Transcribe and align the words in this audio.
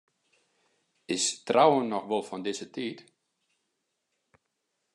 Is 1.15 1.25
trouwen 1.47 1.85
noch 1.91 2.07
wol 2.09 2.23
fan 2.29 2.43
dizze 2.45 2.67
tiid? 2.75 2.99